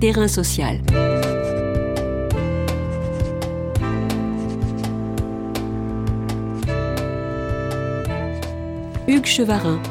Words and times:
Terrain 0.00 0.28
social. 0.28 0.78
Hugues 9.08 9.26
Chevarin. 9.26 9.82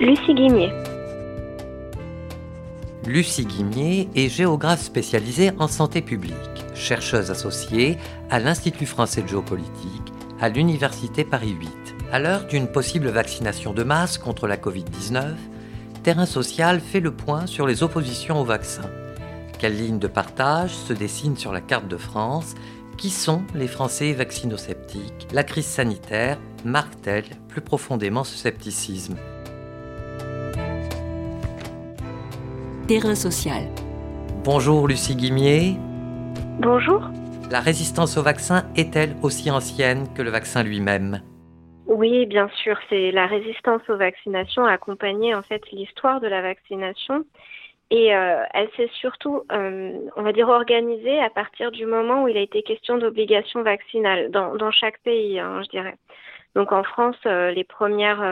Lucie 0.00 0.34
Guimier. 0.34 0.72
Lucie 3.06 3.44
Guimier 3.46 4.08
est 4.16 4.28
géographe 4.28 4.82
spécialisée 4.82 5.52
en 5.60 5.68
santé 5.68 6.02
publique, 6.02 6.34
chercheuse 6.74 7.30
associée 7.30 7.96
à 8.28 8.40
l'Institut 8.40 8.86
français 8.86 9.22
de 9.22 9.28
géopolitique 9.28 10.12
à 10.40 10.48
l'Université 10.48 11.22
Paris 11.22 11.54
8. 11.60 11.68
À 12.10 12.18
l'heure 12.18 12.46
d'une 12.46 12.66
possible 12.66 13.10
vaccination 13.10 13.72
de 13.72 13.84
masse 13.84 14.18
contre 14.18 14.48
la 14.48 14.56
Covid-19, 14.56 15.34
Terrain 16.02 16.24
Social 16.24 16.80
fait 16.80 17.00
le 17.00 17.10
point 17.10 17.46
sur 17.46 17.66
les 17.66 17.82
oppositions 17.82 18.40
au 18.40 18.44
vaccin. 18.44 18.88
Quelle 19.58 19.76
ligne 19.76 19.98
de 19.98 20.06
partage 20.06 20.70
se 20.70 20.94
dessine 20.94 21.36
sur 21.36 21.52
la 21.52 21.60
carte 21.60 21.88
de 21.88 21.98
France? 21.98 22.54
Qui 22.96 23.10
sont 23.10 23.42
les 23.54 23.68
Français 23.68 24.14
vaccinosceptiques? 24.14 25.28
La 25.32 25.44
crise 25.44 25.66
sanitaire 25.66 26.38
marque-t-elle 26.64 27.24
plus 27.48 27.60
profondément 27.60 28.24
ce 28.24 28.36
scepticisme? 28.36 29.16
Terrain 32.86 33.14
social. 33.14 33.68
Bonjour 34.42 34.88
Lucie 34.88 35.16
Guimier. 35.16 35.76
Bonjour. 36.60 37.10
La 37.50 37.60
résistance 37.60 38.16
au 38.16 38.22
vaccin 38.22 38.64
est-elle 38.74 39.16
aussi 39.20 39.50
ancienne 39.50 40.06
que 40.14 40.22
le 40.22 40.30
vaccin 40.30 40.62
lui-même? 40.62 41.20
Oui, 41.90 42.24
bien 42.26 42.48
sûr. 42.62 42.78
C'est 42.88 43.10
la 43.10 43.26
résistance 43.26 43.82
aux 43.88 43.96
vaccinations 43.96 44.64
a 44.64 44.70
accompagné 44.72 45.34
en 45.34 45.42
fait 45.42 45.60
l'histoire 45.72 46.20
de 46.20 46.28
la 46.28 46.40
vaccination 46.40 47.24
et 47.90 48.14
euh, 48.14 48.44
elle 48.54 48.70
s'est 48.76 48.90
surtout, 48.94 49.42
euh, 49.50 49.98
on 50.16 50.22
va 50.22 50.32
dire, 50.32 50.48
organisée 50.48 51.18
à 51.18 51.30
partir 51.30 51.72
du 51.72 51.86
moment 51.86 52.22
où 52.22 52.28
il 52.28 52.36
a 52.36 52.42
été 52.42 52.62
question 52.62 52.96
d'obligation 52.96 53.64
vaccinale 53.64 54.30
dans, 54.30 54.70
chaque 54.70 55.00
pays, 55.02 55.40
hein, 55.40 55.62
je 55.64 55.68
dirais. 55.70 55.96
Donc 56.54 56.70
en 56.70 56.84
France, 56.84 57.16
euh, 57.26 57.50
les 57.50 57.64
premières 57.64 58.22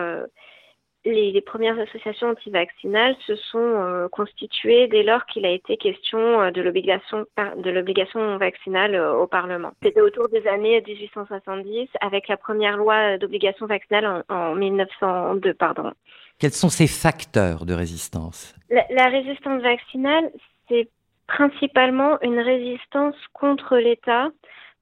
les, 1.08 1.40
premières 1.40 1.78
associations 1.78 2.28
antivaccinales 2.28 3.16
se 3.26 3.36
sont 3.36 3.58
euh, 3.58 4.08
constituées 4.08 4.88
dès 4.88 5.02
lors 5.02 5.24
qu'il 5.26 5.46
a 5.46 5.50
été 5.50 5.76
question 5.76 6.18
euh, 6.18 6.50
de 6.50 6.60
l'obligation 6.60 7.26
de 7.56 7.70
l'obligation 7.70 8.36
vaccinale 8.38 8.94
euh, 8.94 9.14
au 9.14 9.26
Parlement. 9.26 9.72
C'était 9.82 10.00
autour 10.00 10.28
des 10.28 10.46
années 10.46 10.82
1870 10.86 11.88
avec 12.00 12.28
la 12.28 12.36
première 12.36 12.76
loi 12.76 13.18
d'obligation 13.18 13.66
vaccinale 13.66 14.24
en, 14.28 14.54
1902, 14.54 15.54
pardon. 15.54 15.92
Quels 16.38 16.52
sont 16.52 16.68
ces 16.68 16.86
facteurs 16.86 17.64
de 17.64 17.74
résistance? 17.74 18.54
La, 18.70 18.84
la 18.90 19.06
résistance 19.06 19.62
vaccinale, 19.62 20.30
c'est 20.68 20.88
principalement 21.26 22.20
une 22.22 22.38
résistance 22.38 23.16
contre 23.32 23.76
l'État 23.76 24.28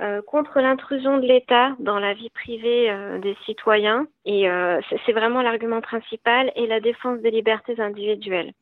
euh, 0.02 0.20
contre 0.20 0.60
l'intrusion 0.60 1.16
de 1.16 1.26
l'État 1.26 1.74
dans 1.80 1.98
la 1.98 2.12
vie 2.12 2.28
privée 2.28 2.90
euh, 2.90 3.18
des 3.18 3.34
citoyens. 3.46 4.06
Et 4.26 4.46
euh, 4.46 4.78
c'est 5.06 5.12
vraiment 5.12 5.40
l'argument 5.40 5.80
principal 5.80 6.52
et 6.54 6.66
la 6.66 6.80
défense 6.80 7.20
des 7.22 7.30
libertés 7.30 7.80
individuelles. 7.80 8.52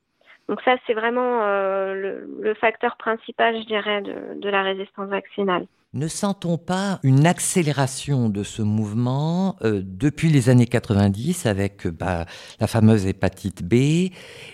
Donc 0.49 0.61
ça, 0.65 0.77
c'est 0.87 0.95
vraiment 0.95 1.41
le, 1.41 2.55
facteur 2.61 2.97
principal, 2.99 3.59
je 3.63 3.67
dirais, 3.67 4.03
de, 4.03 4.49
la 4.49 4.63
résistance 4.63 5.09
vaccinale. 5.09 5.67
Ne 5.95 6.07
sent-on 6.07 6.59
pas 6.59 7.01
une 7.03 7.27
accélération 7.27 8.29
de 8.29 8.43
ce 8.43 8.61
mouvement 8.61 9.57
depuis 9.63 10.29
les 10.29 10.51
années 10.51 10.67
90 10.67 11.47
avec 11.47 11.87
bah, 11.87 12.27
la 12.61 12.67
fameuse 12.67 13.07
hépatite 13.07 13.65
B 13.65 14.13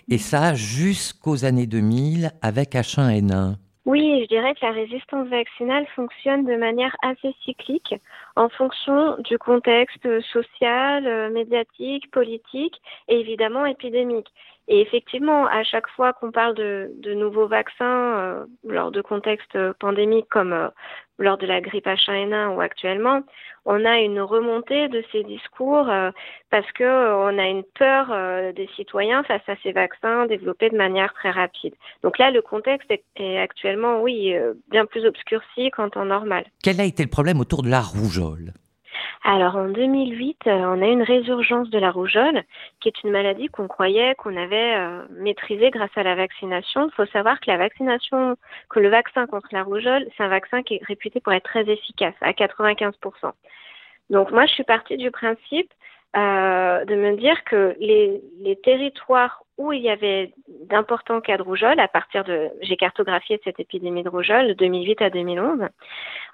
et 0.09 0.19
ça 0.19 0.55
jusqu'aux 0.55 1.45
années 1.45 1.67
2000 1.67 2.31
avec 2.41 2.75
H1N1 2.75 3.57
oui, 3.87 4.21
je 4.23 4.29
dirais 4.29 4.55
que 4.55 4.65
la 4.65 4.73
résistance 4.73 5.29
vaccinale 5.29 5.87
fonctionne 5.97 6.45
de 6.45 6.55
manière 6.57 6.95
assez 7.03 7.35
cyclique 7.45 7.95
en 8.37 8.51
fonction 8.51 9.17
du 9.21 9.39
contexte 9.39 10.07
social, 10.33 11.07
euh, 11.07 11.31
médiatique, 11.31 12.11
politique 12.11 12.81
et 13.09 13.21
évidemment 13.21 13.65
épidémique. 13.65 14.29
Et 14.73 14.81
effectivement, 14.81 15.47
à 15.49 15.65
chaque 15.65 15.89
fois 15.89 16.13
qu'on 16.13 16.31
parle 16.31 16.55
de, 16.55 16.93
nouveaux 17.15 17.49
vaccins 17.49 17.85
euh, 17.85 18.45
lors 18.65 18.93
de 18.93 19.03
contextes 19.03 19.59
pandémiques 19.81 20.29
comme 20.31 20.53
euh, 20.53 20.69
lors 21.19 21.39
de 21.39 21.47
la 21.47 21.61
grippe 21.61 21.87
H1N1 21.87 22.55
ou 22.55 22.61
actuellement, 22.61 23.23
on 23.65 23.85
a 23.85 23.99
une 23.99 24.21
remontée 24.21 24.87
de 24.87 25.03
ces 25.11 25.25
discours 25.25 25.91
euh, 25.91 26.13
parce 26.51 26.71
que 26.71 26.85
on 26.85 27.37
a 27.37 27.49
une 27.49 27.65
peur 27.65 28.15
des 28.55 28.69
citoyens 28.77 29.25
face 29.25 29.43
à 29.49 29.57
ces 29.65 29.73
vaccins 29.73 30.27
développés 30.27 30.71
de 30.71 30.77
manière 30.77 31.13
très 31.15 31.33
rapide. 31.33 31.75
Donc 32.05 32.19
là, 32.19 32.31
le 32.31 32.41
contexte 32.41 32.93
est, 32.93 33.03
est 33.17 33.39
actuellement, 33.39 34.01
oui, 34.01 34.33
bien 34.71 34.87
plus 34.87 35.05
obscurci 35.05 35.73
qu'en 35.73 35.91
temps 35.91 36.05
normal. 36.05 36.45
Quel 36.63 36.81
a 36.81 36.85
été 36.85 37.03
le 37.03 37.11
problème 37.11 37.41
autour 37.41 37.65
de 37.65 37.69
la 37.71 37.81
rougeole? 37.81 38.53
Alors 39.23 39.57
en 39.57 39.69
2008, 39.69 40.47
euh, 40.47 40.51
on 40.51 40.81
a 40.81 40.87
eu 40.87 40.93
une 40.93 41.03
résurgence 41.03 41.69
de 41.69 41.79
la 41.79 41.91
rougeole, 41.91 42.43
qui 42.81 42.89
est 42.89 43.03
une 43.05 43.11
maladie 43.11 43.49
qu'on 43.49 43.69
croyait 43.69 44.15
qu'on 44.15 44.35
avait 44.35 44.77
euh, 44.77 45.05
maîtrisée 45.11 45.71
grâce 45.71 45.91
à 45.97 46.03
la 46.03 46.15
vaccination. 46.15 46.89
Il 46.89 46.95
faut 46.95 47.05
savoir 47.07 47.39
que 47.41 47.51
la 47.51 47.59
vaccination, 47.59 48.37
que 48.71 48.81
le 48.81 48.89
vaccin 48.89 49.27
contre 49.27 49.49
la 49.53 49.63
rougeole, 49.63 50.07
c'est 50.17 50.23
un 50.23 50.29
vaccin 50.29 50.63
qui 50.63 50.77
est 50.77 50.85
réputé 50.85 51.21
pour 51.21 51.35
être 51.35 51.45
très 51.45 51.69
efficace, 51.69 52.15
à 52.23 52.33
95%. 52.33 53.33
Donc 54.09 54.31
moi, 54.31 54.47
je 54.47 54.53
suis 54.53 54.65
partie 54.65 54.97
du 54.97 55.11
principe 55.11 55.71
euh, 56.17 56.85
de 56.87 56.95
me 56.95 57.17
dire 57.17 57.45
que 57.45 57.77
les, 57.79 58.23
les 58.41 58.57
territoires 58.57 59.45
où 59.59 59.73
il 59.73 59.83
y 59.83 59.91
avait 59.91 60.33
d'importants 60.69 61.21
cas 61.21 61.37
de 61.37 61.43
rougeole 61.43 61.81
à 61.81 61.89
partir 61.89 62.25
de 62.25 62.49
j'ai 62.63 62.77
cartographié 62.77 63.41
cette 63.45 63.61
épidémie 63.61 64.03
de 64.03 64.09
rougeole 64.09 64.49
de 64.49 64.53
2008 64.55 65.03
à 65.03 65.11
2011 65.11 65.69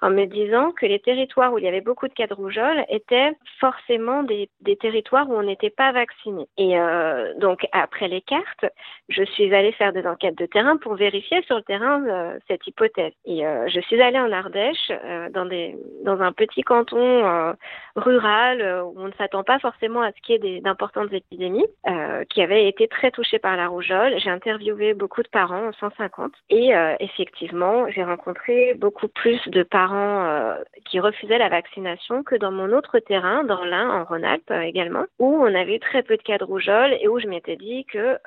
en 0.01 0.09
me 0.09 0.25
disant 0.25 0.71
que 0.71 0.85
les 0.85 0.99
territoires 0.99 1.53
où 1.53 1.57
il 1.57 1.65
y 1.65 1.67
avait 1.67 1.81
beaucoup 1.81 2.07
de 2.07 2.13
cas 2.13 2.27
de 2.27 2.33
rougeole 2.33 2.85
étaient 2.89 3.31
forcément 3.59 4.23
des, 4.23 4.49
territoires 4.79 5.29
où 5.29 5.33
on 5.33 5.43
n'était 5.43 5.69
pas 5.69 5.91
vacciné. 5.91 6.47
Et 6.57 6.79
euh, 6.79 7.33
donc 7.39 7.67
après 7.71 8.07
les 8.07 8.21
cartes, 8.21 8.65
je 9.09 9.23
suis 9.23 9.53
allée 9.53 9.71
faire 9.71 9.93
des 9.93 10.05
enquêtes 10.05 10.37
de 10.37 10.45
terrain 10.45 10.77
pour 10.77 10.95
vérifier 10.95 11.41
sur 11.43 11.57
le 11.57 11.63
terrain 11.63 12.03
euh, 12.07 12.37
cette 12.47 12.65
hypothèse. 12.67 13.13
Et 13.25 13.45
euh, 13.45 13.67
je 13.67 13.79
suis 13.81 14.01
allée 14.01 14.19
en 14.19 14.31
Ardèche 14.31 14.91
dans 15.33 16.21
un 16.21 16.31
petit 16.31 16.61
canton 16.61 17.55
rural 17.95 18.83
où 18.85 18.93
on 18.97 19.07
ne 19.07 19.13
s'attend 19.13 19.43
pas 19.43 19.59
forcément 19.59 20.01
à 20.01 20.11
ce 20.11 20.21
qu'il 20.21 20.43
y 20.45 20.57
ait 20.57 20.61
d'importantes 20.61 21.11
épidémies 21.11 21.65
qui 22.29 22.41
avaient 22.41 22.67
été 22.67 22.87
très 22.87 23.11
touchée 23.17 23.39
par 23.39 23.57
la 23.57 23.67
rougeole. 23.67 24.13
J'ai 24.19 24.29
interviewé 24.29 24.93
beaucoup 24.93 25.23
de 25.23 25.27
parents, 25.27 25.71
150, 25.79 26.31
et 26.51 26.75
euh, 26.75 26.95
effectivement, 26.99 27.89
j'ai 27.89 28.03
rencontré 28.03 28.75
beaucoup 28.75 29.07
plus 29.07 29.41
de 29.47 29.63
parents 29.63 30.23
euh, 30.25 30.55
qui 30.85 30.99
refusaient 30.99 31.39
la 31.39 31.49
vaccination 31.49 32.21
que 32.21 32.35
dans 32.35 32.51
mon 32.51 32.71
autre 32.73 32.99
terrain, 32.99 33.43
dans 33.43 33.63
l'Ain, 33.63 33.89
en 33.89 34.03
Rhône-Alpes 34.03 34.51
euh, 34.51 34.61
également, 34.61 35.05
où 35.17 35.35
on 35.41 35.55
avait 35.55 35.79
très 35.79 36.03
peu 36.03 36.15
de 36.15 36.21
cas 36.21 36.37
de 36.37 36.43
rougeole 36.43 36.95
et 37.01 37.07
où 37.07 37.17
je 37.19 37.25
m'étais 37.25 37.55
dit 37.55 37.85
que 37.85 38.19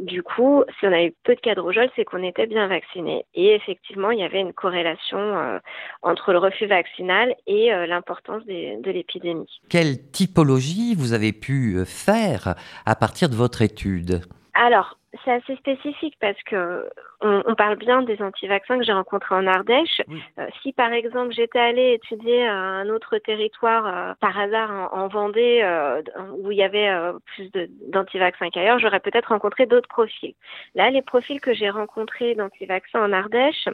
du 0.00 0.22
coup, 0.22 0.64
si 0.78 0.86
on 0.86 0.92
a 0.92 1.02
eu 1.02 1.14
peu 1.24 1.34
de 1.34 1.40
cas 1.40 1.54
de 1.54 1.60
rougeole, 1.60 1.90
c'est 1.96 2.04
qu'on 2.04 2.22
était 2.22 2.46
bien 2.46 2.66
vacciné. 2.68 3.24
Et 3.34 3.54
effectivement, 3.54 4.10
il 4.10 4.20
y 4.20 4.22
avait 4.22 4.40
une 4.40 4.52
corrélation 4.52 5.60
entre 6.02 6.32
le 6.32 6.38
refus 6.38 6.66
vaccinal 6.66 7.34
et 7.46 7.70
l'importance 7.86 8.44
de 8.46 8.90
l'épidémie. 8.90 9.60
Quelle 9.68 10.10
typologie 10.10 10.94
vous 10.94 11.12
avez 11.12 11.32
pu 11.32 11.84
faire 11.84 12.54
à 12.86 12.94
partir 12.94 13.28
de 13.28 13.34
votre 13.34 13.62
étude? 13.62 14.20
Alors, 14.54 14.98
c'est 15.24 15.32
assez 15.32 15.56
spécifique 15.56 16.16
parce 16.20 16.40
que 16.44 16.88
on, 17.20 17.54
parle 17.54 17.76
bien 17.76 18.02
des 18.02 18.20
anti-vaccins 18.20 18.78
que 18.78 18.84
j'ai 18.84 18.92
rencontrés 18.92 19.34
en 19.34 19.46
Ardèche. 19.46 20.02
Euh, 20.38 20.46
si 20.62 20.72
par 20.72 20.92
exemple 20.92 21.32
j'étais 21.32 21.58
allée 21.58 21.94
étudier 21.94 22.46
un 22.46 22.88
autre 22.88 23.18
territoire 23.18 23.86
euh, 23.86 24.14
par 24.20 24.38
hasard 24.38 24.90
en, 24.92 25.08
Vendée 25.08 25.60
euh, 25.62 26.02
où 26.38 26.50
il 26.50 26.58
y 26.58 26.62
avait 26.62 26.90
plus 27.26 27.50
d'anti-vaccins 27.88 28.50
qu'ailleurs, 28.50 28.78
j'aurais 28.78 29.00
peut-être 29.00 29.28
rencontré 29.28 29.66
d'autres 29.66 29.88
profils. 29.88 30.34
Là, 30.74 30.90
les 30.90 31.02
profils 31.02 31.40
que 31.40 31.54
j'ai 31.54 31.70
rencontrés 31.70 32.34
d'anti-vaccins 32.34 33.00
en 33.00 33.12
Ardèche, 33.12 33.68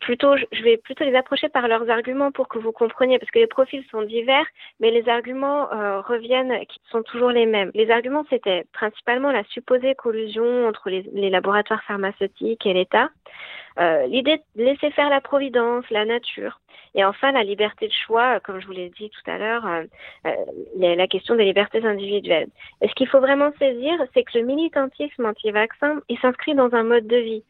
plutôt, 0.00 0.36
je 0.36 0.62
vais 0.62 0.76
plutôt 0.76 1.04
les 1.04 1.14
approcher 1.14 1.48
par 1.48 1.68
leurs 1.68 1.88
arguments 1.88 2.32
pour 2.32 2.48
que 2.48 2.58
vous 2.58 2.72
compreniez, 2.72 3.18
parce 3.18 3.30
que 3.30 3.38
les 3.38 3.46
profils 3.46 3.84
sont 3.90 4.02
divers, 4.02 4.46
mais 4.80 4.90
les 4.90 5.08
arguments 5.08 5.68
reviennent, 6.02 6.66
qui 6.66 6.80
sont 6.90 7.02
toujours 7.02 7.30
les 7.30 7.46
mêmes. 7.46 7.70
Les 7.74 7.90
arguments, 7.90 8.24
c'était 8.28 8.64
principalement 8.72 9.30
la 9.30 9.44
supposée 9.44 9.94
collusion 9.94 10.71
entre 10.72 10.88
les, 10.88 11.30
laboratoires 11.30 11.82
pharmaceutiques 11.84 12.64
et 12.64 12.72
l'État 12.72 13.10
Euh, 13.78 14.06
l'idée 14.06 14.40
de 14.56 14.64
laisser 14.64 14.90
faire 14.90 15.08
la 15.08 15.20
providence, 15.20 15.84
la 15.90 16.04
nature. 16.04 16.60
Et 16.94 17.04
enfin, 17.04 17.32
la 17.32 17.42
liberté 17.42 17.88
de 17.88 17.92
choix, 17.92 18.38
comme 18.40 18.60
je 18.60 18.66
vous 18.66 18.72
l'ai 18.72 18.90
dit 18.90 19.10
tout 19.10 19.30
à 19.30 19.38
l'heure, 19.38 19.66
euh, 19.66 19.84
euh, 20.26 20.94
la 20.94 21.06
question 21.06 21.34
des 21.36 21.44
libertés 21.44 21.84
individuelles. 21.84 22.48
Et 22.82 22.88
ce 22.88 22.94
qu'il 22.94 23.08
faut 23.08 23.20
vraiment 23.20 23.50
saisir, 23.58 23.94
c'est 24.12 24.24
que 24.24 24.38
le 24.38 24.44
militantisme 24.44 25.24
anti-vaccin, 25.24 26.00
il 26.08 26.18
s'inscrit 26.18 26.54
dans 26.54 26.74
un 26.74 26.82
mode 26.82 27.06
de 27.06 27.16
vie. 27.16 27.44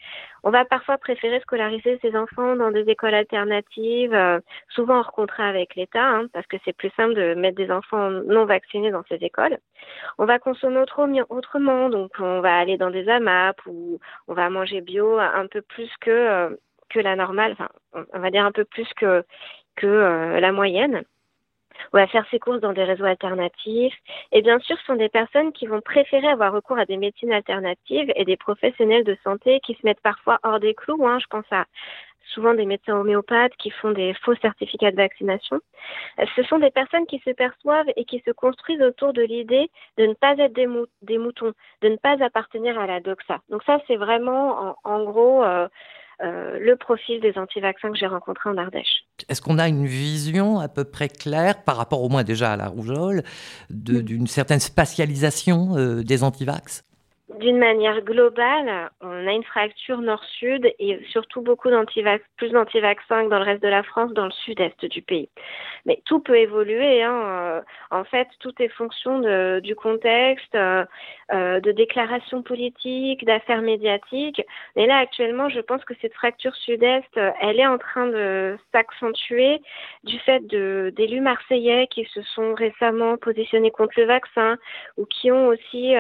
On 0.44 0.50
va 0.50 0.64
parfois 0.64 0.98
préférer 0.98 1.40
scolariser 1.40 1.98
ses 2.02 2.16
enfants 2.16 2.56
dans 2.56 2.72
des 2.72 2.88
écoles 2.88 3.14
alternatives, 3.14 4.40
souvent 4.68 4.98
hors 4.98 5.12
contrat 5.12 5.46
avec 5.46 5.76
l'État, 5.76 6.04
hein, 6.04 6.26
parce 6.32 6.46
que 6.48 6.56
c'est 6.64 6.76
plus 6.76 6.90
simple 6.96 7.14
de 7.14 7.34
mettre 7.34 7.56
des 7.56 7.70
enfants 7.70 8.10
non 8.10 8.44
vaccinés 8.44 8.90
dans 8.90 9.04
ces 9.08 9.18
écoles. 9.25 9.58
On 10.18 10.25
va 10.25 10.40
consommer 10.40 10.80
autrement, 11.28 11.90
donc 11.90 12.10
on 12.18 12.40
va 12.40 12.56
aller 12.58 12.76
dans 12.76 12.90
des 12.90 13.08
AMAP 13.08 13.56
ou 13.66 14.00
on 14.26 14.34
va 14.34 14.50
manger 14.50 14.80
bio 14.80 15.18
un 15.18 15.46
peu 15.46 15.62
plus 15.62 15.90
que 16.00 16.12
euh, 16.12 16.50
que 16.91 17.00
la 17.00 17.17
normale, 17.17 17.53
enfin, 17.53 17.69
on 18.12 18.19
va 18.19 18.31
dire 18.31 18.44
un 18.44 18.53
peu 18.53 18.64
plus 18.64 18.88
que, 18.97 19.25
que 19.76 19.87
euh, 19.87 20.41
la 20.41 20.53
moyenne. 20.53 21.03
On 21.93 21.99
va 21.99 22.06
faire 22.06 22.26
ses 22.31 22.38
courses 22.38 22.61
dans 22.61 22.73
des 22.73 22.85
réseaux 22.85 23.05
alternatifs. 23.05 23.94
Et 24.31 24.43
bien 24.43 24.59
sûr, 24.61 24.76
ce 24.79 24.85
sont 24.85 24.94
des 24.94 25.09
personnes 25.09 25.53
qui 25.53 25.67
vont 25.67 25.81
préférer 25.81 26.29
avoir 26.29 26.53
recours 26.53 26.79
à 26.79 26.85
des 26.85 26.97
médecines 26.97 27.32
alternatives 27.32 28.12
et 28.14 28.25
des 28.25 28.37
professionnels 28.37 29.05
de 29.05 29.17
santé 29.25 29.59
qui 29.61 29.75
se 29.75 29.81
mettent 29.85 30.00
parfois 30.00 30.38
hors 30.43 30.61
des 30.61 30.75
clous. 30.75 31.06
Hein. 31.06 31.19
Je 31.19 31.26
pense 31.26 31.47
à 31.50 31.64
souvent 32.32 32.55
des 32.55 32.67
médecins 32.67 32.97
homéopathes 32.97 33.56
qui 33.59 33.70
font 33.70 33.91
des 33.91 34.14
faux 34.23 34.35
certificats 34.37 34.91
de 34.91 34.97
vaccination. 34.97 35.61
Ce 36.37 36.43
sont 36.44 36.59
des 36.59 36.70
personnes 36.70 37.06
qui 37.06 37.19
se 37.20 37.31
perçoivent 37.31 37.88
et 37.97 38.05
qui 38.05 38.23
se 38.25 38.31
construisent 38.31 38.82
autour 38.82 39.12
de 39.12 39.23
l'idée 39.23 39.70
de 39.99 40.06
ne 40.06 40.14
pas 40.14 40.37
être 40.38 40.53
des, 40.53 40.67
moutons, 41.19 41.53
de 41.82 41.88
ne 41.88 41.97
pas 41.97 42.23
appartenir 42.23 42.79
à 42.79 42.87
la 42.87 43.00
doxa. 43.00 43.41
Donc 43.49 43.62
ça, 43.64 43.79
c'est 43.87 43.97
vraiment 43.97 44.76
en, 44.85 45.05
gros 45.05 45.44
euh, 45.44 45.69
euh, 46.22 46.58
le 46.60 46.76
profil 46.76 47.20
des 47.20 47.36
anti-vaccins 47.36 47.90
que 47.90 47.98
j'ai 47.98 48.06
rencontrés 48.06 48.48
en 48.50 48.56
Ardèche. 48.56 49.04
Est-ce 49.28 49.42
qu'on 49.42 49.58
a 49.58 49.69
une 49.69 49.86
vision 49.86 50.60
à 50.60 50.69
peu 50.69 50.84
près 50.84 51.08
claire, 51.08 51.64
par 51.64 51.76
rapport 51.76 52.02
au 52.02 52.08
moins 52.08 52.22
déjà 52.22 52.52
à 52.52 52.56
la 52.56 52.69
rougeole, 52.69 53.22
d'une 53.70 54.26
certaine 54.26 54.60
spatialisation 54.60 55.76
euh, 55.76 56.02
des 56.02 56.22
anti-vax? 56.22 56.84
D'une 57.38 57.58
manière 57.58 58.02
globale, 58.02 58.90
on 59.00 59.26
a 59.26 59.32
une 59.32 59.44
fracture 59.44 59.99
nord-sud 59.99 60.73
et 60.79 61.00
surtout 61.11 61.40
beaucoup 61.40 61.69
plus 62.37 62.50
d'antivaccins 62.50 63.25
que 63.25 63.29
dans 63.29 63.38
le 63.38 63.44
reste 63.44 63.62
de 63.62 63.69
la 63.69 63.82
France, 63.82 64.12
dans 64.12 64.26
le 64.26 64.31
sud-est 64.31 64.84
du 64.84 65.02
pays. 65.02 65.29
Mais 65.87 66.00
tout 66.05 66.20
peut 66.20 66.38
évoluer. 66.38 67.02
Hein. 67.02 67.23
Euh, 67.25 67.61
en 67.90 68.05
fait, 68.05 68.29
tout 68.40 68.52
est 68.61 68.69
fonction 68.69 69.20
de, 69.20 69.61
du 69.61 69.75
contexte, 69.75 70.55
euh, 70.55 70.84
euh, 71.32 71.61
de 71.61 71.73
déclarations 71.73 72.43
politiques, 72.43 73.25
d'affaires 73.25 73.62
médiatiques. 73.62 74.43
Mais 74.76 74.87
là, 74.87 74.99
actuellement, 74.99 75.49
je 75.49 75.61
pense 75.61 75.85
que 75.85 75.94
cette 76.00 76.14
fracture 76.14 76.55
sud-est, 76.56 77.19
elle 77.40 77.58
est 77.58 77.67
en 77.67 77.78
train 77.78 78.06
de 78.06 78.56
s'accentuer 78.73 79.61
du 80.05 80.19
fait 80.20 80.46
d'élus 80.46 81.20
marseillais 81.20 81.87
qui 81.88 82.05
se 82.06 82.23
sont 82.23 82.55
récemment 82.55 83.17
positionnés 83.17 83.70
contre 83.70 83.94
le 83.99 84.06
vaccin 84.06 84.56
ou 84.96 85.06
qui 85.06 85.31
ont 85.31 85.49
aussi 85.49 85.94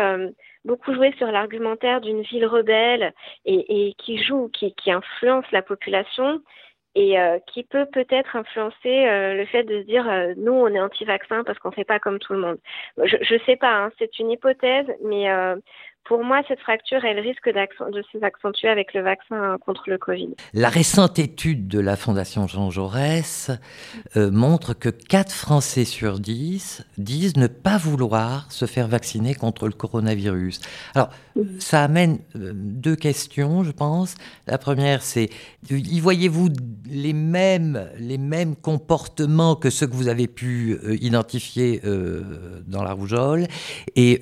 beaucoup 0.64 0.94
joué 0.94 1.12
sur 1.18 1.30
l'argumentaire 1.30 2.00
d'une 2.00 2.22
ville 2.22 2.46
rebelle 2.46 3.12
et, 3.44 3.88
et 3.88 3.94
qui 3.94 4.22
joue, 4.22 4.48
qui, 4.48 4.74
qui, 4.74 4.90
influence 4.92 5.44
la 5.52 5.62
population 5.62 6.40
et 6.94 7.18
euh, 7.18 7.38
qui 7.46 7.64
peut 7.64 7.86
peut-être 7.86 8.36
influencer 8.36 9.06
euh, 9.06 9.34
le 9.34 9.46
fait 9.46 9.64
de 9.64 9.80
se 9.80 9.86
dire 9.86 10.08
euh, 10.08 10.34
nous 10.36 10.52
on 10.52 10.68
est 10.68 10.80
anti-vaccin 10.80 11.42
parce 11.44 11.58
qu'on 11.58 11.70
fait 11.70 11.84
pas 11.84 11.98
comme 11.98 12.18
tout 12.18 12.34
le 12.34 12.40
monde. 12.40 12.58
Je 13.02 13.34
ne 13.34 13.38
sais 13.40 13.56
pas, 13.56 13.84
hein, 13.84 13.90
c'est 13.98 14.18
une 14.18 14.30
hypothèse, 14.30 14.86
mais 15.02 15.26
pour 16.04 16.24
moi, 16.24 16.42
cette 16.48 16.58
fracture, 16.60 17.04
elle 17.04 17.20
risque 17.20 17.48
de 17.48 18.02
s'accentuer 18.20 18.68
avec 18.68 18.92
le 18.92 19.02
vaccin 19.02 19.56
contre 19.64 19.84
le 19.86 19.98
Covid. 19.98 20.34
La 20.52 20.68
récente 20.68 21.18
étude 21.18 21.68
de 21.68 21.78
la 21.78 21.96
Fondation 21.96 22.48
Jean 22.48 22.70
Jaurès 22.70 23.50
euh, 24.16 24.30
montre 24.30 24.74
que 24.74 24.88
4 24.88 25.32
Français 25.32 25.84
sur 25.84 26.18
10 26.18 26.84
disent 26.98 27.36
ne 27.36 27.46
pas 27.46 27.78
vouloir 27.78 28.50
se 28.50 28.66
faire 28.66 28.88
vacciner 28.88 29.34
contre 29.34 29.66
le 29.66 29.72
coronavirus. 29.72 30.60
Alors, 30.94 31.10
ça 31.60 31.84
amène 31.84 32.18
euh, 32.34 32.52
deux 32.54 32.96
questions, 32.96 33.62
je 33.62 33.70
pense. 33.70 34.16
La 34.48 34.58
première, 34.58 35.02
c'est 35.02 35.30
y 35.70 36.00
voyez-vous 36.00 36.48
les 36.90 37.12
mêmes, 37.12 37.88
les 37.98 38.18
mêmes 38.18 38.56
comportements 38.56 39.54
que 39.54 39.70
ceux 39.70 39.86
que 39.86 39.94
vous 39.94 40.08
avez 40.08 40.26
pu 40.26 40.78
euh, 40.82 40.96
identifier 41.00 41.80
dans 42.66 42.82
la 42.82 42.92
rougeole? 42.92 43.46
Et 43.94 44.20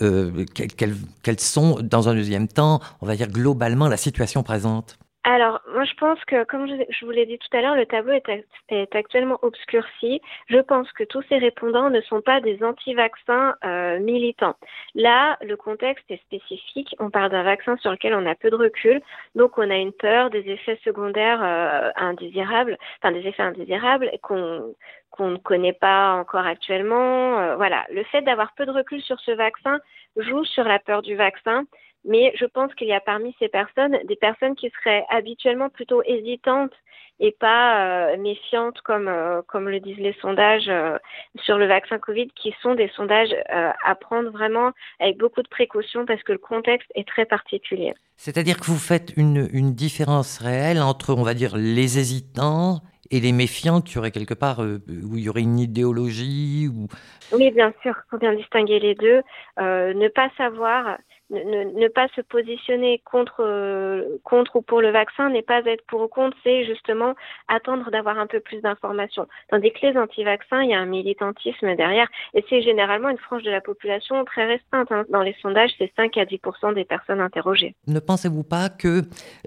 quels, 0.76 0.96
quels 1.22 1.40
sont 1.40 1.69
dans 1.80 2.08
un 2.08 2.14
deuxième 2.14 2.48
temps, 2.48 2.80
on 3.00 3.06
va 3.06 3.16
dire 3.16 3.28
globalement, 3.28 3.88
la 3.88 3.96
situation 3.96 4.42
présente 4.42 4.98
alors, 5.22 5.60
moi, 5.74 5.84
je 5.84 5.92
pense 5.94 6.18
que, 6.24 6.44
comme 6.44 6.66
je, 6.66 7.04
vous 7.04 7.10
l'ai 7.10 7.26
dit 7.26 7.38
tout 7.38 7.54
à 7.54 7.60
l'heure, 7.60 7.76
le 7.76 7.84
tableau 7.84 8.14
est, 8.14 8.96
actuellement 8.96 9.38
obscurci. 9.42 10.22
Je 10.48 10.58
pense 10.58 10.90
que 10.92 11.04
tous 11.04 11.22
ces 11.28 11.36
répondants 11.36 11.90
ne 11.90 12.00
sont 12.00 12.22
pas 12.22 12.40
des 12.40 12.62
anti-vaccins 12.62 13.54
euh, 13.62 13.98
militants. 14.00 14.56
Là, 14.94 15.36
le 15.42 15.56
contexte 15.56 16.10
est 16.10 16.22
spécifique. 16.22 16.96
On 17.00 17.10
parle 17.10 17.30
d'un 17.30 17.42
vaccin 17.42 17.76
sur 17.78 17.90
lequel 17.90 18.14
on 18.14 18.24
a 18.24 18.34
peu 18.34 18.48
de 18.48 18.56
recul, 18.56 19.02
donc 19.34 19.58
on 19.58 19.70
a 19.70 19.76
une 19.76 19.92
peur 19.92 20.30
des 20.30 20.48
effets 20.48 20.80
secondaires 20.84 21.42
euh, 21.42 21.90
indésirables, 21.96 22.78
enfin 23.02 23.12
des 23.12 23.26
effets 23.26 23.42
indésirables 23.42 24.10
qu'on 24.22 24.74
qu'on 25.10 25.30
ne 25.30 25.36
connaît 25.36 25.72
pas 25.72 26.14
encore 26.14 26.46
actuellement. 26.46 27.38
Euh, 27.38 27.56
voilà, 27.56 27.84
le 27.92 28.04
fait 28.04 28.22
d'avoir 28.22 28.52
peu 28.54 28.64
de 28.64 28.70
recul 28.70 29.02
sur 29.02 29.18
ce 29.20 29.32
vaccin 29.32 29.80
joue 30.16 30.44
sur 30.44 30.64
la 30.64 30.78
peur 30.78 31.02
du 31.02 31.16
vaccin 31.16 31.64
mais 32.04 32.32
je 32.34 32.46
pense 32.46 32.74
qu'il 32.74 32.88
y 32.88 32.94
a 32.94 33.00
parmi 33.00 33.34
ces 33.38 33.48
personnes 33.48 33.98
des 34.08 34.16
personnes 34.16 34.56
qui 34.56 34.70
seraient 34.70 35.04
habituellement 35.10 35.68
plutôt 35.68 36.02
hésitantes 36.04 36.72
et 37.20 37.32
pas 37.38 38.12
euh, 38.12 38.16
méfiantes 38.16 38.80
comme, 38.80 39.06
euh, 39.06 39.42
comme 39.46 39.68
le 39.68 39.78
disent 39.78 39.98
les 39.98 40.16
sondages 40.20 40.68
euh, 40.68 40.96
sur 41.44 41.58
le 41.58 41.66
vaccin 41.66 41.98
Covid, 41.98 42.28
qui 42.34 42.54
sont 42.62 42.74
des 42.74 42.88
sondages 42.96 43.34
à 43.48 43.94
prendre 43.94 44.30
vraiment 44.30 44.72
avec 44.98 45.18
beaucoup 45.18 45.42
de 45.42 45.48
précautions 45.48 46.06
parce 46.06 46.22
que 46.22 46.32
le 46.32 46.38
contexte 46.38 46.90
est 46.94 47.06
très 47.06 47.26
particulier. 47.26 47.94
C'est-à-dire 48.16 48.58
que 48.58 48.64
vous 48.64 48.78
faites 48.78 49.12
une, 49.16 49.48
une 49.52 49.74
différence 49.74 50.38
réelle 50.38 50.80
entre, 50.80 51.14
on 51.14 51.22
va 51.22 51.34
dire, 51.34 51.56
les 51.56 51.98
hésitants 51.98 52.80
et 53.10 53.20
les 53.20 53.32
méfiants 53.32 53.80
qui 53.80 53.98
auraient 53.98 54.10
quelque 54.10 54.34
part 54.34 54.60
où 54.60 55.16
il 55.16 55.20
y 55.20 55.28
aurait 55.28 55.42
une 55.42 55.58
idéologie 55.58 56.68
ou... 56.68 56.86
Oui, 57.32 57.50
bien 57.50 57.72
sûr, 57.82 57.94
il 57.96 58.10
faut 58.10 58.18
bien 58.18 58.34
distinguer 58.34 58.78
les 58.80 58.94
deux. 58.94 59.22
ne 59.58 60.08
pas 60.08 60.30
savoir 60.36 60.98
ne, 61.30 61.88
pas 61.88 62.08
se 62.16 62.20
positionner 62.20 63.00
contre, 63.04 63.40
euh, 63.40 64.18
contre 64.24 64.56
ou 64.56 64.62
pour 64.62 64.80
le 64.80 64.90
vaccin 64.90 65.30
n'est 65.30 65.42
pas 65.42 65.60
être 65.64 65.84
pour 65.86 66.02
ou 66.02 66.08
contre, 66.08 66.36
c'est 66.42 66.64
justement 66.64 67.14
attendre 67.48 67.90
d'avoir 67.90 68.18
un 68.18 68.26
peu 68.26 68.40
plus 68.40 68.60
d'informations. 68.60 69.26
Dans 69.50 69.58
des 69.58 69.70
clés 69.70 69.96
anti-vaccins, 69.96 70.62
il 70.62 70.70
y 70.70 70.74
a 70.74 70.80
un 70.80 70.86
militantisme 70.86 71.74
derrière 71.76 72.08
et 72.34 72.44
c'est 72.48 72.62
généralement 72.62 73.08
une 73.08 73.18
frange 73.18 73.42
de 73.42 73.50
la 73.50 73.60
population 73.60 74.24
très 74.24 74.46
restreinte. 74.46 74.90
Hein. 74.90 75.04
Dans 75.10 75.22
les 75.22 75.36
sondages, 75.40 75.70
c'est 75.78 75.92
5 75.96 76.16
à 76.16 76.24
10 76.24 76.40
des 76.74 76.84
personnes 76.84 77.20
interrogées. 77.20 77.74
Ne 77.86 78.00
pensez-vous 78.00 78.44
pas 78.44 78.68
qu'il 78.68 79.04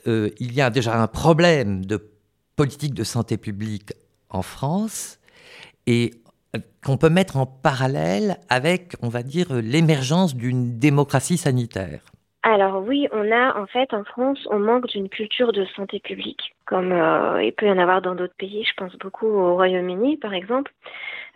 euh, 0.08 0.30
y 0.40 0.62
a 0.62 0.70
déjà 0.70 0.96
un 1.02 1.08
problème 1.08 1.86
de 1.86 2.13
politique 2.56 2.94
de 2.94 3.04
santé 3.04 3.38
publique 3.38 3.94
en 4.30 4.42
France 4.42 5.20
et 5.88 6.12
qu'on 6.86 6.98
peut 6.98 7.10
mettre 7.10 7.38
en 7.38 7.46
parallèle 7.46 8.38
avec, 8.50 8.94
on 9.02 9.10
va 9.10 9.24
dire, 9.24 9.48
l'émergence 9.54 10.36
d'une 10.36 10.78
démocratie 10.78 11.38
sanitaire 11.38 12.02
alors 12.46 12.84
oui, 12.86 13.08
on 13.14 13.32
a 13.32 13.58
en 13.58 13.66
fait 13.68 13.94
en 13.94 14.04
France, 14.04 14.38
on 14.52 14.60
manque 14.60 14.88
d'une 14.88 15.08
culture 15.08 15.54
de 15.54 15.64
santé 15.78 16.02
publique, 16.02 16.54
comme 16.66 16.92
euh, 16.92 17.42
il 17.42 17.54
peut 17.54 17.68
y 17.68 17.72
en 17.72 17.78
avoir 17.78 18.02
dans 18.02 18.16
d'autres 18.16 18.36
pays. 18.38 18.66
Je 18.66 18.74
pense 18.76 18.94
beaucoup 18.98 19.28
au 19.28 19.56
Royaume-Uni, 19.56 20.18
par 20.18 20.34
exemple. 20.34 20.74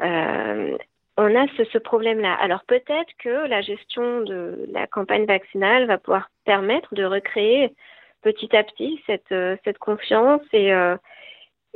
Euh, 0.01 0.77
on 1.15 1.35
a 1.35 1.47
ce 1.47 1.77
problème-là. 1.77 2.33
Alors 2.33 2.63
peut-être 2.67 3.09
que 3.19 3.47
la 3.47 3.61
gestion 3.61 4.21
de 4.21 4.67
la 4.73 4.85
campagne 4.85 5.25
vaccinale 5.25 5.87
va 5.87 5.97
pouvoir 5.97 6.29
permettre 6.45 6.93
de 6.93 7.05
recréer 7.05 7.73
petit 8.21 8.55
à 8.55 8.63
petit 8.63 9.01
cette, 9.05 9.31
euh, 9.31 9.55
confiance 9.79 10.41
et 10.53 10.71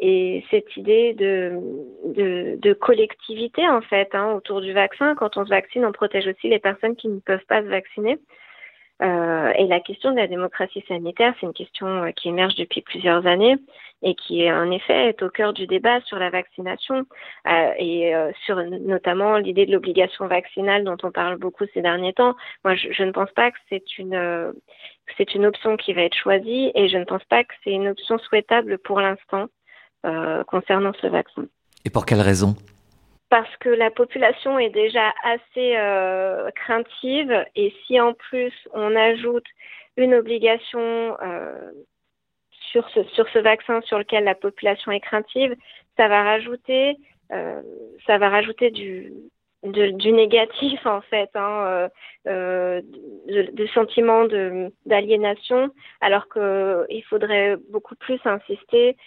et 0.03 0.43
cette 0.49 0.75
idée 0.77 1.13
de 1.13 2.73
collectivité 2.73 3.67
en 3.67 3.81
fait 3.81 4.09
hein, 4.13 4.33
autour 4.33 4.61
du 4.61 4.73
vaccin. 4.73 5.13
Quand 5.15 5.37
on 5.37 5.45
se 5.45 5.49
vaccine, 5.49 5.85
on 5.85 5.91
protège 5.91 6.27
aussi 6.27 6.49
les 6.49 6.59
personnes 6.59 6.95
qui 6.95 7.07
ne 7.07 7.19
peuvent 7.19 7.45
pas 7.47 7.61
se 7.61 7.67
vacciner. 7.67 8.17
Euh, 9.01 9.51
et 9.57 9.65
la 9.65 9.79
question 9.79 10.11
de 10.11 10.17
la 10.17 10.27
démocratie 10.27 10.83
sanitaire, 10.87 11.33
c'est 11.39 11.47
une 11.47 11.53
question 11.53 11.87
euh, 11.87 12.11
qui 12.11 12.29
émerge 12.29 12.55
depuis 12.55 12.81
plusieurs 12.81 13.25
années 13.25 13.55
et 14.03 14.15
qui, 14.15 14.51
en 14.51 14.69
effet, 14.71 15.09
est 15.09 15.23
au 15.23 15.29
cœur 15.29 15.53
du 15.53 15.65
débat 15.67 16.01
sur 16.01 16.17
la 16.17 16.29
vaccination 16.29 17.05
euh, 17.47 17.71
et 17.77 18.13
sur 18.45 18.55
notamment 18.55 19.37
l'idée 19.37 19.67
de 19.67 19.71
l'obligation 19.71 20.25
vaccinale 20.27 20.83
dont 20.83 20.97
on 21.03 21.11
parle 21.11 21.37
beaucoup 21.37 21.65
ces 21.73 21.81
derniers 21.81 22.13
temps. 22.13 22.35
Moi, 22.63 22.75
je, 22.75 22.91
je 22.91 23.03
ne 23.03 23.11
pense 23.11 23.29
pas 23.31 23.51
que 23.51 23.57
c'est 23.69 23.99
une 23.99 24.53
c'est 25.17 25.35
une 25.35 25.45
option 25.45 25.77
qui 25.77 25.93
va 25.93 26.01
être 26.01 26.15
choisie 26.15 26.71
et 26.73 26.87
je 26.89 26.97
ne 26.97 27.03
pense 27.03 27.23
pas 27.25 27.43
que 27.43 27.53
c'est 27.63 27.71
une 27.71 27.89
option 27.89 28.17
souhaitable 28.17 28.77
pour 28.79 28.99
l'instant. 28.99 29.47
Concernant 30.47 30.93
ce 30.99 31.05
vaccin. 31.05 31.45
Et 31.85 31.91
pour 31.91 32.07
quelle 32.07 32.21
raison? 32.21 32.55
Parce 33.31 33.55
que 33.61 33.69
la 33.69 33.89
population 33.89 34.59
est 34.59 34.71
déjà 34.71 35.13
assez 35.23 35.77
euh, 35.77 36.51
craintive 36.51 37.45
et 37.55 37.73
si 37.87 37.97
en 37.97 38.13
plus 38.13 38.53
on 38.73 38.93
ajoute 38.93 39.45
une 39.95 40.13
obligation 40.15 41.17
euh, 41.21 41.71
sur 42.71 42.87
ce, 42.89 43.05
sur 43.15 43.27
ce 43.29 43.39
vaccin 43.39 43.79
sur 43.83 43.97
lequel 43.97 44.25
la 44.25 44.35
population 44.35 44.91
est 44.91 44.99
craintive, 44.99 45.55
ça 45.95 46.09
va 46.09 46.23
rajouter, 46.23 46.97
euh, 47.31 47.61
ça 48.05 48.17
va 48.17 48.27
rajouter 48.27 48.69
du, 48.69 49.13
du 49.63 50.11
négatif 50.11 50.85
en 50.85 51.01
fait, 51.01 51.29
hein, 51.35 51.89
euh, 52.27 52.81
de, 53.27 53.51
de 53.51 53.67
sentiment 53.67 54.25
d'aliénation, 54.85 55.69
alors 56.01 56.27
qu'il 56.29 57.03
faudrait 57.09 57.57
beaucoup 57.69 57.95
plus 57.95 58.19
insister 58.25 58.97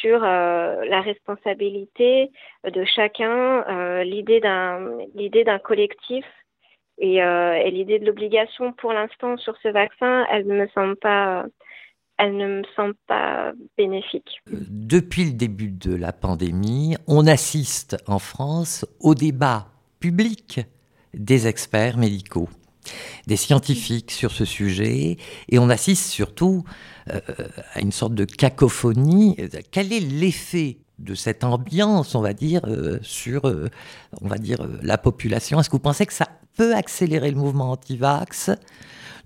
sur 0.00 0.20
la 0.20 1.00
responsabilité 1.00 2.30
de 2.64 2.84
chacun, 2.84 4.02
l'idée 4.02 4.40
d'un 4.40 5.58
collectif 5.62 6.24
et, 6.98 7.16
et 7.16 7.70
l'idée 7.70 7.98
de 7.98 8.06
l'obligation 8.06 8.72
pour 8.72 8.92
l'instant 8.92 9.36
sur 9.36 9.56
ce 9.62 9.68
vaccin, 9.68 10.26
elle 10.30 10.46
ne 10.46 10.54
me 10.54 10.68
semble 10.68 10.96
pas 10.96 11.46
elle 12.18 12.36
ne 12.36 12.58
me 12.58 12.62
semble 12.74 12.96
pas 13.06 13.52
bénéfique. 13.76 14.42
Depuis 14.50 15.24
le 15.24 15.32
début 15.32 15.70
de 15.70 15.94
la 15.94 16.12
pandémie, 16.12 16.96
on 17.06 17.26
assiste 17.26 17.96
en 18.06 18.18
France 18.18 18.84
au 19.00 19.14
débat 19.14 19.68
public 20.00 20.60
des 21.14 21.46
experts 21.46 21.96
médicaux, 21.96 22.48
des 23.26 23.36
scientifiques 23.36 24.10
sur 24.10 24.30
ce 24.30 24.44
sujet, 24.44 25.16
et 25.48 25.58
on 25.58 25.68
assiste 25.68 26.10
surtout 26.10 26.64
euh, 27.10 27.20
à 27.74 27.80
une 27.80 27.92
sorte 27.92 28.14
de 28.14 28.24
cacophonie. 28.24 29.36
Quel 29.70 29.92
est 29.92 30.00
l'effet 30.00 30.78
de 30.98 31.14
cette 31.14 31.44
ambiance, 31.44 32.14
on 32.14 32.20
va 32.20 32.32
dire, 32.32 32.62
euh, 32.66 32.98
sur, 33.02 33.46
euh, 33.46 33.68
on 34.20 34.28
va 34.28 34.38
dire, 34.38 34.58
la 34.82 34.98
population? 34.98 35.60
Est-ce 35.60 35.68
que 35.68 35.76
vous 35.76 35.82
pensez 35.82 36.06
que 36.06 36.12
ça 36.12 36.26
peut 36.56 36.74
accélérer 36.74 37.30
le 37.30 37.36
mouvement 37.36 37.72
anti-vax? 37.72 38.50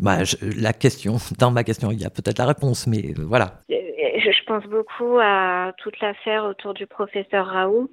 Bah, 0.01 0.19
la 0.59 0.73
question, 0.73 1.17
dans 1.39 1.51
ma 1.51 1.65
question, 1.65 1.91
il 1.91 2.01
y 2.01 2.05
a 2.05 2.11
peut-être 2.11 2.39
la 2.39 2.47
réponse, 2.47 2.87
mais 2.87 3.15
voilà. 3.17 3.61
Je, 3.69 4.45
pense 4.47 4.65
beaucoup 4.65 5.19
à 5.19 5.73
toute 5.79 5.99
l'affaire 6.01 6.45
autour 6.45 6.75
du 6.75 6.87
professeur 6.87 7.47
Raoult. 7.47 7.89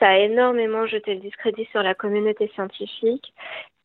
Ça 0.00 0.08
a 0.08 0.16
énormément 0.16 0.86
jeté 0.86 1.14
le 1.14 1.20
discrédit 1.20 1.68
sur 1.70 1.82
la 1.82 1.94
communauté 1.94 2.50
scientifique. 2.54 3.34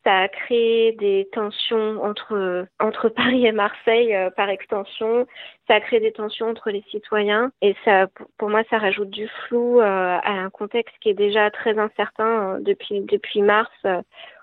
Ça 0.02 0.20
a 0.20 0.28
créé 0.28 0.92
des 0.92 1.28
tensions 1.32 2.02
entre, 2.02 2.66
entre 2.80 3.08
Paris 3.08 3.44
et 3.44 3.52
Marseille 3.52 4.14
euh, 4.14 4.30
par 4.30 4.48
extension. 4.48 5.26
Ça 5.66 5.74
a 5.74 5.80
créé 5.80 6.00
des 6.00 6.12
tensions 6.12 6.48
entre 6.48 6.70
les 6.70 6.82
citoyens. 6.90 7.50
Et 7.60 7.74
ça, 7.84 8.06
pour 8.38 8.48
moi, 8.48 8.62
ça 8.70 8.78
rajoute 8.78 9.10
du 9.10 9.28
flou 9.28 9.80
euh, 9.80 9.84
à 9.84 10.30
un 10.30 10.48
contexte 10.48 10.94
qui 11.00 11.10
est 11.10 11.14
déjà 11.14 11.50
très 11.50 11.76
incertain 11.78 12.60
depuis, 12.60 13.00
depuis 13.00 13.42
mars 13.42 13.70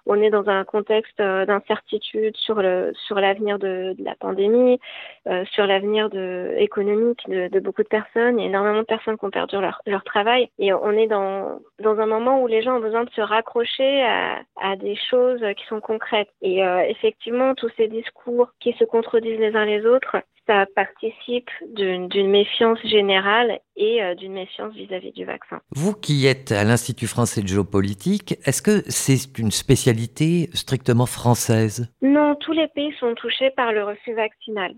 on 0.06 0.22
est 0.22 0.30
dans 0.30 0.50
un 0.50 0.64
contexte 0.64 1.20
euh, 1.20 1.46
d'incertitude 1.46 2.36
sur 2.38 2.62
le 2.62 2.92
sur 3.06 3.20
l'avenir 3.20 3.60
de, 3.60 3.96
la 4.00 4.16
pandémie, 4.16 4.80
euh, 5.28 5.46
sur 5.52 5.66
l'avenir 5.66 6.10
de 6.10 6.54
économique 6.58 7.22
de, 7.28 7.48
de, 7.48 7.60
beaucoup 7.60 7.84
de 7.84 7.88
personnes. 7.88 8.40
Il 8.40 8.44
y 8.44 8.46
a 8.46 8.50
énormément 8.50 8.80
de 8.80 8.86
personnes 8.86 9.18
qui 9.18 9.26
ont 9.26 9.32
perdu 9.32 9.56
leur, 9.60 9.82
leur 9.86 10.04
travail 10.04 10.50
et 10.60 10.74
on 10.74 10.92
est 10.92 11.08
dans 11.08 11.60
dans 11.80 12.00
un 12.00 12.06
moment 12.06 12.42
où 12.42 12.48
les 12.48 12.62
gens 12.62 12.78
ont 12.78 12.82
besoin 12.82 13.04
de 13.04 13.10
se 13.12 13.22
raccrocher 13.22 14.04
à, 14.04 14.42
à 14.60 14.76
des 14.76 14.96
choses 15.10 15.44
qui 15.58 15.66
sont 15.66 15.80
concrètes. 15.80 16.30
Et 16.42 16.64
euh, 16.64 16.82
effectivement, 16.88 17.56
tous 17.56 17.70
ces 17.78 17.88
discours 17.88 18.50
qui 18.60 18.74
se 18.74 18.84
contredisent 18.84 19.40
les 19.40 19.56
uns 19.56 19.66
les 19.66 19.86
autres, 19.86 20.18
ça 20.48 20.66
participe 20.76 21.50
d'une 21.76 22.30
méfiance 22.30 22.80
générale 22.84 23.60
et 23.76 24.04
euh, 24.04 24.16
d'une 24.16 24.34
méfiance 24.34 24.74
vis-à-vis 24.74 25.12
du 25.12 25.26
vaccin. 25.26 25.60
Vous 25.72 25.94
qui 25.94 26.28
êtes 26.28 26.52
à 26.52 26.64
l'Institut 26.64 27.08
français 27.08 27.42
de 27.42 27.48
géopolitique, 27.48 28.36
est-ce 28.46 28.62
que 28.62 28.84
c'est 28.90 29.38
une 29.38 29.52
spécialité 29.52 30.50
strictement 30.54 31.06
française? 31.06 31.92
Non, 32.02 32.36
tous 32.36 32.54
les 32.54 32.68
pays 32.68 32.94
sont 33.00 33.16
touchés 33.16 33.50
par 33.52 33.72
le 33.72 33.84
refus 33.84 34.14
vaccinal. 34.14 34.74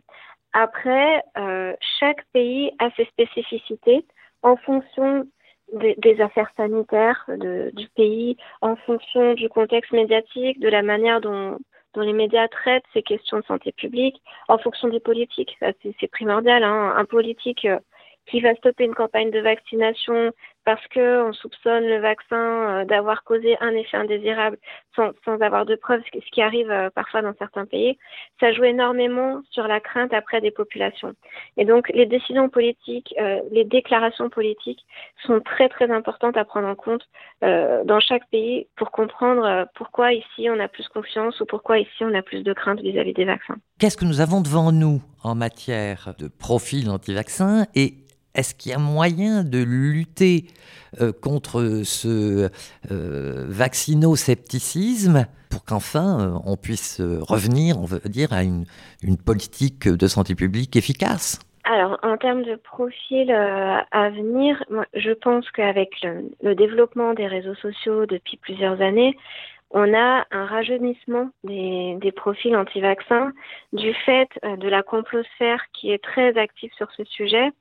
Après, 0.54 1.22
euh, 1.38 1.74
chaque 2.00 2.24
pays 2.32 2.72
a 2.80 2.90
ses 2.92 3.06
spécificités 3.06 4.06
en 4.42 4.56
fonction 4.56 5.28
des, 5.74 6.22
affaires 6.22 6.52
sanitaires 6.56 7.28
du 7.74 7.88
pays, 7.96 8.38
en 8.62 8.76
fonction 8.76 9.34
du 9.34 9.50
contexte 9.50 9.92
médiatique, 9.92 10.60
de 10.60 10.70
la 10.70 10.84
manière 10.84 11.20
dont 11.20 11.58
dont 11.96 12.02
les 12.02 12.14
médias 12.14 12.48
traitent 12.48 12.86
ces 12.94 13.02
questions 13.02 13.40
de 13.40 13.46
santé 13.46 13.72
publique 13.72 14.22
en 14.48 14.58
fonction 14.58 14.90
des 14.90 15.00
politiques. 15.00 15.58
C'est 15.82 16.12
primordial. 16.12 16.64
Hein. 16.64 16.94
Un 16.96 17.06
politique 17.06 17.66
euh, 17.66 17.80
qui 18.28 18.42
va 18.42 18.56
stopper 18.56 18.86
une 18.86 18.96
campagne 18.96 19.32
de 19.32 19.40
vaccination 19.40 20.32
parce 20.66 20.82
qu'on 20.88 21.32
soupçonne 21.34 21.86
le 21.86 22.00
vaccin 22.00 22.36
euh, 22.36 22.86
d'avoir 22.86 23.24
causé 23.24 23.56
un 23.62 23.70
effet 23.70 23.98
indésirable 23.98 24.58
sans, 24.96 25.12
sans, 25.24 25.40
avoir 25.40 25.66
de 25.66 25.76
preuves, 25.76 26.02
ce 26.12 26.32
qui 26.32 26.42
arrive 26.42 26.72
euh, 26.72 26.90
parfois 26.90 27.22
dans 27.22 27.36
certains 27.38 27.66
pays, 27.66 27.98
ça 28.40 28.52
joue 28.52 28.64
énormément 28.64 29.42
sur 29.52 29.68
la 29.68 29.80
crainte 29.80 30.14
après 30.14 30.42
des 30.42 30.52
populations. 30.52 31.14
Et 31.58 31.66
donc 31.66 31.90
les 31.90 32.08
décisions 32.08 32.50
politiques, 32.50 33.14
euh, 33.20 33.42
les 33.52 33.64
déclarations 33.64 34.30
politiques 34.30 34.84
sont 35.26 35.40
très 35.40 35.70
très 35.70 35.92
importantes 35.92 36.36
à 36.36 36.46
prendre 36.46 36.68
en 36.68 36.76
compte 36.76 37.04
dans 37.42 38.00
chaque 38.00 38.28
pays 38.32 38.68
pour 38.76 38.90
comprendre 38.90 39.68
pourquoi 39.76 40.14
ici 40.14 40.50
on 40.50 40.60
a 40.60 40.68
plus 40.68 40.88
confiance 40.88 41.40
ou 41.42 41.46
pourquoi 41.46 41.78
ici 41.78 42.02
on 42.02 42.14
a 42.16 42.24
plus 42.24 42.42
de 42.42 42.54
crainte 42.54 42.80
vis-à-vis 42.80 43.12
-vis 43.12 43.16
des 43.16 43.26
vaccins. 43.26 43.58
Qu'est-ce 43.80 43.98
que 43.98 44.06
nous 44.06 44.20
avons 44.20 44.42
devant 44.42 44.72
nous 44.72 45.02
en 45.24 45.36
matière 45.36 46.16
de 46.18 46.28
profil 46.28 46.90
anti-vaccin 46.90 47.66
et 47.76 48.05
est-ce 48.36 48.54
qu'il 48.54 48.72
y 48.72 48.76
a 48.76 48.80
moyen 48.80 49.44
de 49.44 49.64
lutter 49.64 50.46
euh, 51.02 51.12
contre 51.12 51.82
ce 51.84 52.50
euh, 52.92 53.46
vaccino-scepticisme 53.48 55.26
pour 55.50 55.66
qu'enfin 55.66 56.20
euh, 56.20 56.40
on 56.46 56.58
puisse 56.58 57.02
revenir, 57.02 57.80
on 57.80 57.86
veut 57.86 58.02
dire, 58.06 58.32
à 58.34 58.44
une, 58.44 58.66
politique 59.26 59.88
de 59.88 60.08
santé 60.08 60.36
publique 60.36 60.76
efficace? 60.76 61.40
Alors, 61.64 61.98
en 62.04 62.18
termes 62.18 62.44
de 62.44 62.56
profil 62.56 63.32
à 63.32 64.10
venir, 64.12 64.64
je 64.94 65.12
pense 65.12 65.50
qu'avec 65.52 65.90
le, 66.04 66.54
développement 66.54 67.14
des 67.14 67.26
réseaux 67.26 67.56
sociaux 67.56 68.06
depuis 68.06 68.38
plusieurs 68.38 68.82
années, 68.82 69.18
on 69.72 69.94
a 69.96 70.26
un 70.32 70.46
rajeunissement 70.46 71.32
des, 71.44 71.98
des 72.00 72.12
profils 72.12 72.56
anti-vaccins 72.56 73.32
du 73.74 73.94
fait 74.06 74.30
de 74.44 74.68
la 74.68 74.84
complosphère 74.84 75.64
qui 75.74 75.92
est 75.92 76.04
très 76.04 76.38
active 76.38 76.72
sur 76.78 76.92
ce 76.92 77.04
sujet 77.06 77.52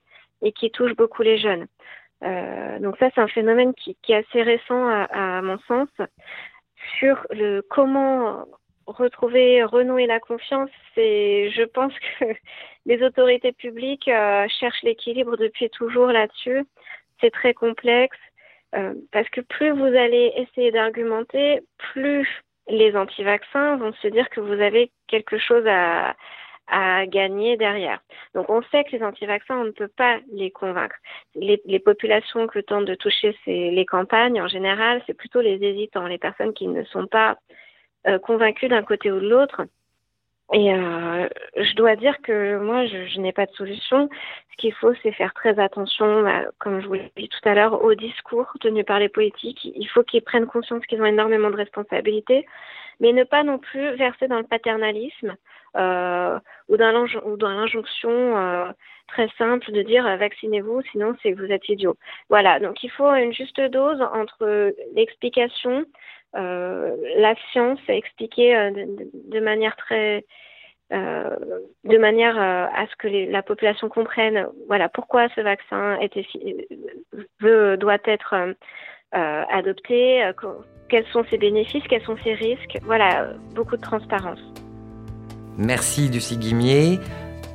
et 0.45 0.53
qui 0.53 0.71
touche 0.71 0.95
beaucoup 0.95 1.23
les 1.23 1.39
jeunes. 1.39 1.67
Euh, 2.23 2.79
donc 2.79 2.97
ça, 2.99 3.11
c'est 3.15 3.21
un 3.21 3.29
phénomène 3.29 3.75
qui, 3.75 3.97
est 4.09 4.15
assez 4.15 4.43
récent 4.43 4.89
à, 4.89 5.43
mon 5.43 5.59
sens. 5.67 5.89
Sur 6.99 7.27
le 7.31 7.63
comment 7.63 8.47
retrouver, 8.87 9.65
renouer 9.65 10.07
la 10.07 10.21
confiance, 10.21 10.71
c'est, 10.95 11.51
je 11.51 11.63
pense 11.63 11.93
que 11.99 12.25
les 12.87 13.03
autorités 13.03 13.53
publiques 13.53 14.09
euh, 14.09 14.47
cherchent 14.61 14.83
l'équilibre 14.83 15.37
depuis 15.37 15.71
toujours 15.71 16.09
là-dessus. 16.09 16.65
C'est 17.21 17.31
très 17.31 17.55
complexe 17.55 18.19
euh, 18.75 18.95
parce 19.13 19.29
que 19.31 19.41
plus 19.41 19.71
vous 19.71 19.85
allez 19.85 20.33
essayer 20.37 20.71
d'argumenter, 20.71 21.61
plus 21.79 22.29
les 22.69 22.97
anti-vaccins 22.97 23.77
vont 23.77 23.93
se 23.95 24.09
dire 24.09 24.29
que 24.31 24.41
vous 24.41 24.61
avez 24.61 24.91
quelque 25.07 25.39
chose 25.39 25.65
à, 25.67 26.15
à 26.67 27.07
gagner 27.07 27.57
derrière. 27.57 28.01
Donc 28.35 28.49
on 28.49 28.63
sait 28.71 28.85
que 28.85 28.97
les 28.97 29.03
anti-vaccins, 29.03 29.59
on 29.59 29.65
ne 29.65 29.71
peut 29.71 29.89
pas 29.89 30.19
les 30.33 30.51
convaincre. 30.51 30.97
Les, 31.35 31.79
populations 31.79 32.47
que 32.47 32.59
tentent 32.61 32.87
de 32.87 32.95
toucher 32.95 33.37
c'est 33.45 33.71
les 33.71 33.85
campagnes 33.85 34.41
en 34.41 34.49
général, 34.49 35.03
c'est 35.07 35.15
plutôt 35.15 35.41
les 35.41 35.63
hésitants, 35.63 36.07
les 36.07 36.19
personnes 36.19 36.55
qui 36.55 36.67
ne 36.67 36.85
sont 36.85 37.07
pas 37.07 37.37
euh, 38.07 38.19
convaincues 38.19 38.69
d'un 38.69 38.83
côté 38.83 39.11
ou 39.13 39.21
de 39.21 39.29
l'autre. 39.29 39.63
Et 40.53 40.75
euh, 40.75 41.27
je 41.57 41.75
dois 41.75 41.97
dire 41.97 42.21
que 42.23 42.59
moi, 42.59 42.87
je, 42.87 43.19
n'ai 43.19 43.33
pas 43.33 43.47
de 43.47 43.53
solution. 43.53 44.11
Ce 44.53 44.57
qu'il 44.59 44.75
faut, 44.75 44.93
c'est 45.03 45.13
faire 45.13 45.33
très 45.33 45.59
attention, 45.59 46.25
comme 46.59 46.81
je 46.81 46.87
vous 46.87 46.95
l'ai 46.95 47.11
dit 47.17 47.29
tout 47.29 47.49
à 47.49 47.55
l'heure, 47.55 47.83
aux 47.83 47.95
discours 47.95 48.53
tenus 48.61 48.85
par 48.85 48.99
les 48.99 49.09
politiques. 49.09 49.65
Il 49.65 49.87
faut 49.87 50.03
qu'ils 50.03 50.23
prennent 50.23 50.47
conscience 50.47 50.85
qu'ils 50.87 51.01
ont 51.01 51.07
énormément 51.07 51.51
de 51.51 51.57
responsabilités, 51.57 52.47
mais 53.01 53.13
ne 53.13 53.25
pas 53.25 53.43
non 53.43 53.59
plus 53.59 53.97
verser 53.97 54.29
dans 54.29 54.39
le 54.39 54.45
paternalisme 54.45 55.35
euh, 55.77 56.39
ou 56.69 56.77
dans 56.77 56.93
l'injonction 57.49 58.11
euh, 58.11 58.71
très 59.09 59.29
simple 59.37 59.73
de 59.73 59.83
dire 59.83 60.07
euh, 60.07 60.17
vaccinez-vous, 60.17 60.83
sinon 60.93 61.17
c'est 61.23 61.33
vous 61.33 61.51
êtes 61.51 61.69
idiot. 61.69 61.97
Voilà, 62.29 62.61
donc 62.61 62.83
il 62.85 62.91
faut 62.91 63.13
une 63.15 63.33
juste 63.33 63.61
dose 63.61 64.01
entre 64.01 64.73
l'explication, 64.95 65.85
la 66.33 67.35
science 67.51 67.81
expliquée 67.89 68.55
de, 68.55 69.31
de, 69.31 69.41
manière 69.41 69.77
très 69.77 70.25
de 70.91 71.99
manière 71.99 72.39
à 72.39 72.87
ce 72.89 72.97
que 72.97 73.09
les, 73.09 73.27
la 73.27 73.43
population 73.43 73.89
comprenne 73.89 74.49
voilà 74.67 74.89
pourquoi 74.89 75.29
ce 75.37 75.41
vaccin 75.41 75.99
doit 77.41 77.99
être 78.05 78.55
adopté, 79.13 80.31
quels 80.89 81.07
sont 81.07 81.25
ses 81.31 81.39
bénéfices, 81.39 81.85
quels 81.89 82.03
sont 82.03 82.17
ses 82.25 82.35
risques, 82.35 82.79
voilà 82.83 83.33
beaucoup 83.55 83.77
de 83.77 83.83
transparence. 83.83 84.64
Merci 85.59 86.09
Lucie 86.09 86.37
Guimier. 86.37 87.01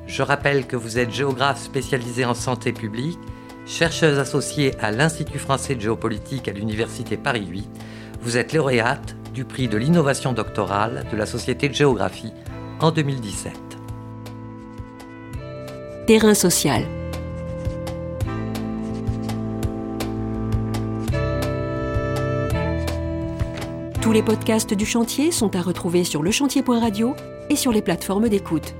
Je 0.07 0.23
rappelle 0.23 0.65
que 0.65 0.75
vous 0.75 0.97
êtes 0.97 1.11
géographe 1.11 1.61
spécialisée 1.61 2.25
en 2.25 2.33
santé 2.33 2.71
publique, 2.71 3.19
chercheuse 3.65 4.17
associée 4.17 4.73
à 4.79 4.91
l'Institut 4.91 5.37
français 5.37 5.75
de 5.75 5.81
géopolitique 5.81 6.47
à 6.47 6.51
l'Université 6.51 7.17
Paris 7.17 7.45
8. 7.47 7.69
Vous 8.21 8.37
êtes 8.37 8.53
lauréate 8.53 9.15
du 9.33 9.45
prix 9.45 9.67
de 9.67 9.77
l'innovation 9.77 10.33
doctorale 10.33 11.05
de 11.11 11.17
la 11.17 11.25
Société 11.25 11.69
de 11.69 11.73
géographie 11.73 12.33
en 12.79 12.91
2017. 12.91 13.53
Terrain 16.07 16.33
social. 16.33 16.85
Tous 24.01 24.11
les 24.11 24.23
podcasts 24.23 24.73
du 24.73 24.87
chantier 24.87 25.31
sont 25.31 25.55
à 25.55 25.61
retrouver 25.61 26.03
sur 26.03 26.23
lechantier.radio 26.23 27.15
et 27.49 27.55
sur 27.55 27.71
les 27.71 27.81
plateformes 27.81 28.29
d'écoute. 28.29 28.73